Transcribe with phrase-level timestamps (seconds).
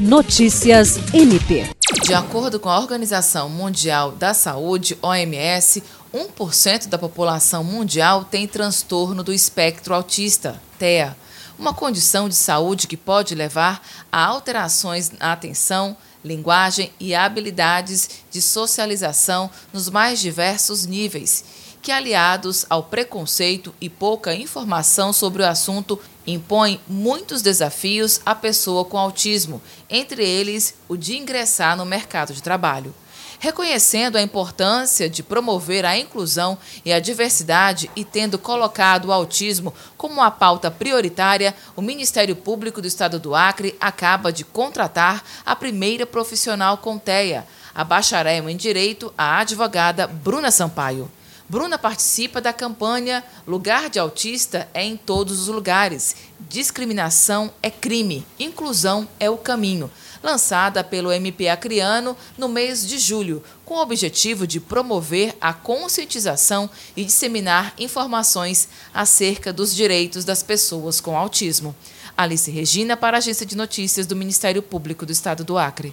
[0.00, 1.68] Notícias MP.
[2.02, 5.82] De acordo com a Organização Mundial da Saúde, OMS,
[6.14, 11.14] 1% da população mundial tem transtorno do espectro autista, TEA,
[11.58, 15.94] uma condição de saúde que pode levar a alterações na atenção,
[16.24, 21.44] linguagem e habilidades de socialização nos mais diversos níveis
[21.82, 25.98] que, aliados ao preconceito e pouca informação sobre o assunto,
[26.32, 32.42] impõem muitos desafios à pessoa com autismo, entre eles o de ingressar no mercado de
[32.42, 32.94] trabalho.
[33.42, 39.72] Reconhecendo a importância de promover a inclusão e a diversidade e tendo colocado o autismo
[39.96, 45.56] como uma pauta prioritária, o Ministério Público do Estado do Acre acaba de contratar a
[45.56, 51.10] primeira profissional com TEA, a bacharel em Direito, a advogada Bruna Sampaio.
[51.50, 56.14] Bruna participa da campanha Lugar de Autista é em todos os lugares.
[56.48, 59.90] Discriminação é crime, inclusão é o caminho,
[60.22, 66.70] lançada pelo MP Acriano no mês de julho, com o objetivo de promover a conscientização
[66.96, 71.74] e disseminar informações acerca dos direitos das pessoas com autismo.
[72.16, 75.92] Alice Regina para a Agência de Notícias do Ministério Público do Estado do Acre.